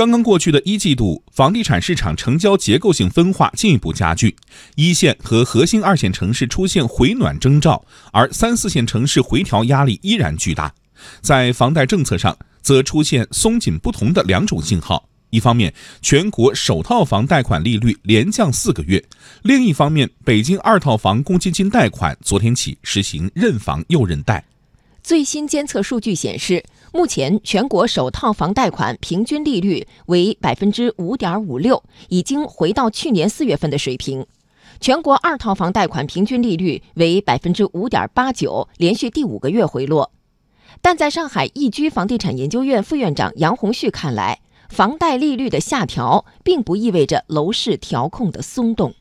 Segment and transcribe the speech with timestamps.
[0.00, 4.34] 刚刚过去的一季度，房地产市场成交结构性分化进一步加剧，
[4.74, 10.72] 一线和核心二线城市出现回暖征兆，而三四线城市回调压力依然巨大。
[11.20, 18.98] 在房贷政策上，则出现松紧不同的两种信号：一方面，全国首套房贷款利率连降四个月；
[19.42, 24.42] 另一方面，北京二套房公积金贷款昨天起实行认房又认贷。
[25.02, 26.64] 最新监测数据显示。
[26.92, 34.26] 目前，全国首套房贷款平均利率为百分之五点五六，已经回到去年四月份的水平。
[34.80, 40.10] 全国二套房贷款平均利率为百分之五点八九，连续第五个月回落。
[40.82, 48.92] 但在上海易居房地产研究院副院长杨红旭看来，房贷利率的下调并不意味着楼市调控的松动。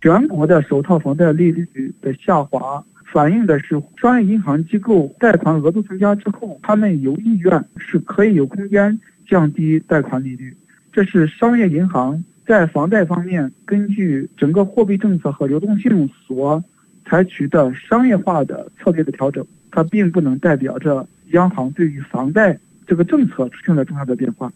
[0.00, 2.82] 全国的首套房贷利率的下滑。
[3.14, 10.52] 反映的是商业银行机构贷款额度增加之后，他们有意愿是可以有空间降低贷款利率。
[10.92, 16.60] 这是商业银行在房贷方面根据整个货币政策和流动性所
[17.04, 24.52] 采取的商业化的策略的调整，它并不能代表着央行对于房贷这个政策出现了重大的变化。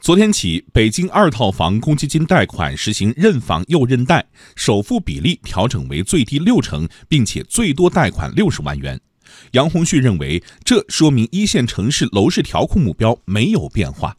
[0.00, 8.98] 昨天起，北京二套房公积金贷款实行认房又认贷，首付比例调整为最低六成，并且最多贷款六十万元。
[9.52, 14.14] 杨红旭认为，这说明一线城市楼市调控目标没有变化。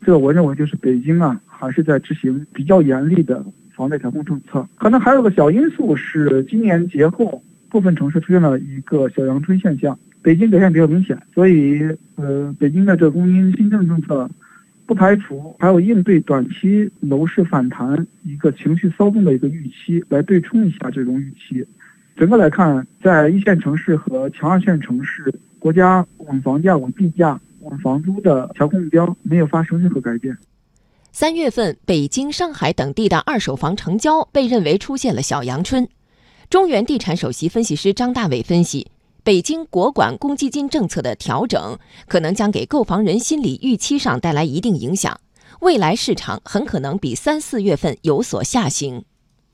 [0.00, 3.44] 这我认为就是北京啊，还是在执行比较严厉的
[3.74, 4.66] 房贷调控政策。
[4.76, 11.80] 可能还有个小因素是，今年节后部分城市出现了一个小阳春现象，北京表现比较明显，所以
[12.14, 14.30] 呃，北京的这个公积金新政政策。
[14.90, 21.64] 不排除还有应对短期楼市反弹一个情绪骚动的一个预期，来对冲一下这种预期。
[22.16, 30.36] 整个来看，在一线城市和强二线城市，国家稳房价、稳地价、稳房租的调控目标没有发生任何改变。
[31.12, 35.86] 三月份，北京、上海等地的二手房成交被认为出现了小阳春。
[36.48, 38.88] 中原地产首席分析师张大伟分析。
[39.22, 45.20] 北京国管公积金政策的调整，可能将给购房人心理预期上带来一定影响，
[45.60, 49.04] 未来市场很可能比三四月份有所下行。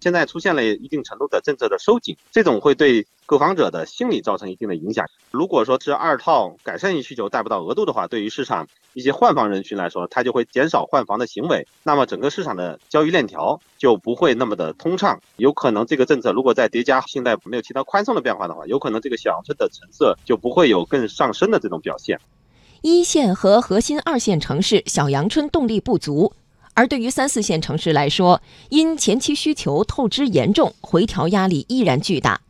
[0.07, 5.05] 现在出现了一定程度的政策的收紧，这种会对购房者的心理造成一定的影响。
[5.33, 15.21] 如果说是二套改善性需求贷不到额度的话，对于市场一些换房人群来说，他就会减少换房的行为，那么整个市场的交易链条就不会那么的通畅。
[15.39, 22.17] 有可能这个政策如果再叠加信贷没有其他宽松的变化的话，有可能这个小车的成色就不会有更上升的这种表现。
[22.83, 26.33] 一线和核心二线城市小阳春动力不足。
[26.77, 32.43] 而对于三四线城市来说，因前期需求透支严重，回调压力依然巨大。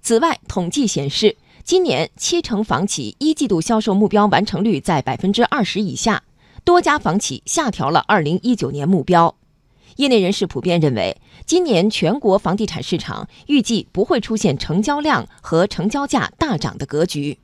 [0.00, 6.22] 此外，统计显示，今年七成房企一季度销售目标完成率在百分之二十以下，
[6.64, 9.36] 多家房企下调了二零一九年目标。
[9.96, 17.38] 业内人士普遍认为，今年全国房地产市场预计不会出现成交量和成交价大涨的格局。